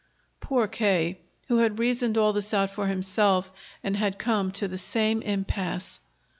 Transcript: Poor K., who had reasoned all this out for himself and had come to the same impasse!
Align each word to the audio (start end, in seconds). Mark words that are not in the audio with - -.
Poor 0.39 0.65
K., 0.67 1.19
who 1.47 1.57
had 1.57 1.77
reasoned 1.77 2.17
all 2.17 2.33
this 2.33 2.55
out 2.55 2.71
for 2.71 2.87
himself 2.87 3.53
and 3.83 3.95
had 3.95 4.17
come 4.17 4.51
to 4.53 4.67
the 4.67 4.79
same 4.79 5.21
impasse! 5.21 5.99